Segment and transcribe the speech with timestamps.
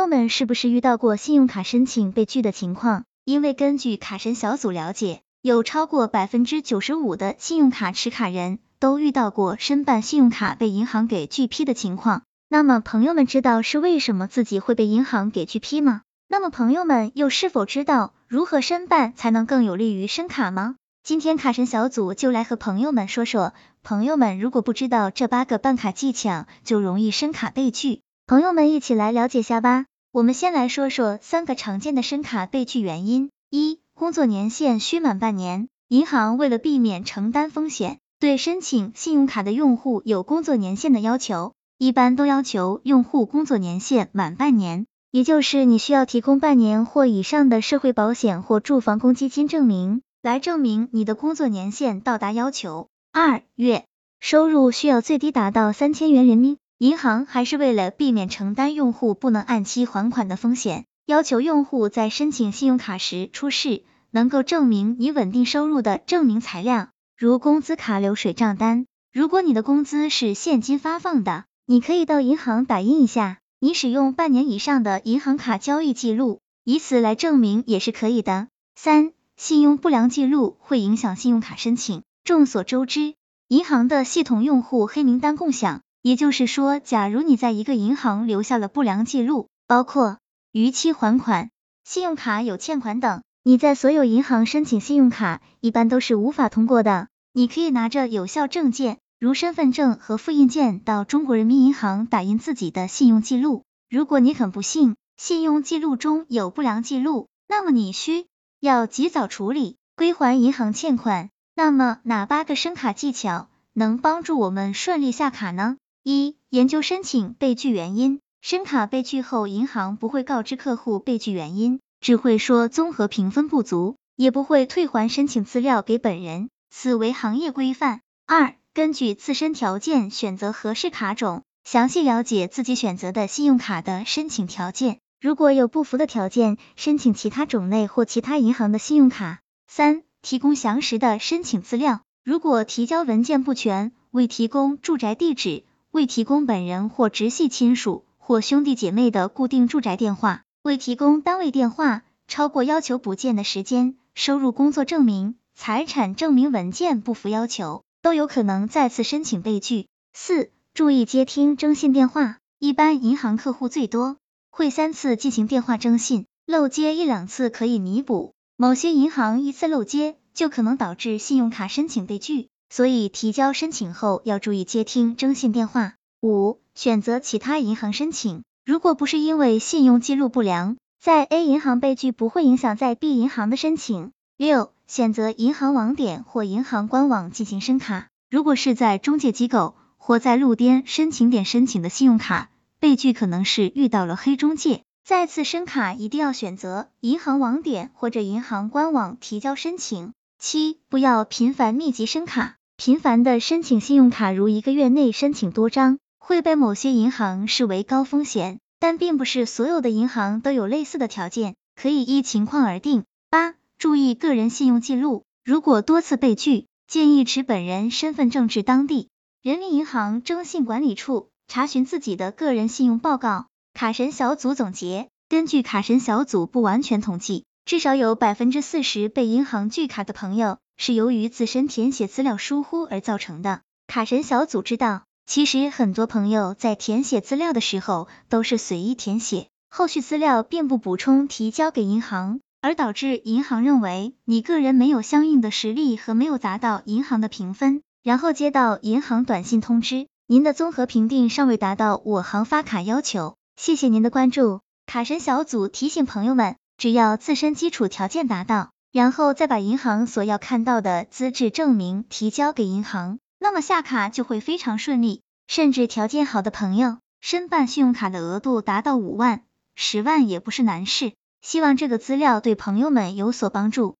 [0.00, 3.04] 朋友们是不是遇到过信用卡申请被拒的情况？
[3.26, 12.22] 因为根据卡神小组了解，有超过百分之九十五的信用卡持卡人都遇到过申办信用卡被银行给拒批的情况。
[12.48, 16.00] 那么朋友们知道是为什么自己会被银行给拒批吗？
[16.28, 20.76] 那么朋友们又是否知道如何申办才能更有利于申卡吗？
[21.04, 28.00] 今天卡神小组就来和朋友们说说，朋友们如果不知道这八个办卡技巧，就容易申卡被拒。
[28.26, 29.84] 朋友们一起来了解下吧。
[30.12, 33.30] 我们先来说说三个常见的申卡被拒原因。
[33.48, 35.68] 一、工作年限需满半年。
[35.86, 44.86] 银行为了避免承担风险，对申请信用卡的用户有工作年限的要求，一般都要求用户工作年限满半年。
[45.12, 50.02] 也就是你需要提供半年或以上的社会保险或住房公积金证明。
[50.22, 52.88] 来证明你的工作年限到达要求。
[53.12, 53.84] 二月
[54.18, 68.86] 收入需要最低达到三千元人民币银行还是为了避免承担用户不能按期还款的风险，要求用户在申请信用卡时出示能够证明你稳定收入的证明材料，如工资卡流水账单。
[69.12, 78.48] 如果你的工资是现金发放的，你可以到银行打印一下你使用半年以上的银行卡交易记录，以此来证明也是可以的。
[78.74, 82.00] 三信用不良记录会影响信用卡申请。
[82.24, 83.16] 众所周知，
[83.48, 90.18] 银行的系统用户黑名单共享，也就是说，假如你在一个银行留下了不良记录，包括
[90.52, 91.50] 逾期还款、
[91.84, 97.08] 信用卡有欠款等，你在所有银行申请信用卡一般都是无法通过的。
[97.32, 103.64] 你可以拿着有效证件，如身份证和复印件，到中国人民银行打印自己的信用记录。
[103.88, 108.26] 如果你很不幸，信用记录中有不良记录，那么你需。
[108.58, 111.30] 要及早处理，归还银行欠款。
[111.54, 115.76] 那么哪八个申卡技巧能帮助我们顺利下卡呢？
[116.02, 118.20] 一、研究申请被拒原因。
[118.40, 128.00] 申卡被拒后，银行不会告知客户被拒原因，只会说综合评分不足，也不会退还申请资料给本人，此为行业规范。
[128.26, 135.00] 二、根据自身条件选择合适卡种，详细了解自己选择的信用卡的申请条件。
[135.20, 139.40] 如果有不符的条件，申请其他种类或其他银行的信用卡。
[139.66, 142.00] 三、提供详实的申请资料。
[142.24, 159.88] 如果提交文件不全，未提供住宅地址，未提供本人或直系亲属或兄弟姐妹的固定住宅电话，未提供单位电话，超过要求补件的时间，收入工作证明、财产证明文件不符要求，都有可能再次申请被拒。
[160.12, 162.36] 四、注意接听征信电话。
[162.60, 164.18] 一般银行客户最多。
[164.50, 168.34] 会三次进行电话征信，漏接一两次可以弥补。
[168.56, 175.94] 某些银行一次漏接就可能导致信用卡申请被拒，所以提交申请后要注意接听征信电话。
[176.22, 184.12] 五、选择其他银行申请，如果不是因为信用记录不良，在 A 银行被拒不会影响在 B 银行的申请。
[184.36, 192.50] 六、选择银行网点或银行官网进行申卡，如果是在中介机构或在路边申请点申请的信用卡。
[192.78, 200.12] 被拒可能是遇到了黑中介，再次申卡一定要选择银行网点或者银行官网提交申请。
[200.38, 213.04] 七，不要频繁密集申卡，频繁的申请信用卡，如一个月内申请多张，会被某些银行视为高风险，但并不是所有的银行都有类似的条件，可以依情况而定。
[213.28, 219.10] 八，注意个人信用记录，如果多次被拒，建议持本人身份证至当地
[219.42, 221.28] 人民银行征信管理处。
[221.48, 223.48] 查询自己的个人信用报告。
[223.74, 233.60] 卡神小组总结，根据卡神小组不完全统计，至少有百分之四十被银行拒卡的朋友是由于自身填写资料疏忽而造成的。
[233.86, 250.06] 卡神小组知道，其实很多朋友在填写资料的时候都是随意填写，后续资料并不补充提交给银行，而导致银行认为你个人没有相应的实力和没有达到银行的评分，然后接到银行短信通知。
[250.26, 254.60] 您的综合评定尚未达到我行发卡要求，谢谢您的关注。
[254.86, 265.22] 卡神小组提醒朋友们，只要自身基础条件达到，然后再把银行所要看到的资质证明提交给银行，那么下卡就会非常顺利。
[265.46, 269.42] 甚至条件好的朋友，申办信用卡的额度达到五万、
[269.74, 271.12] 十万也不是难事。
[271.40, 273.96] 希望这个资料对朋友们有所帮助。